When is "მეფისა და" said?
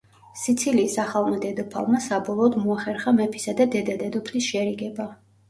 3.19-3.69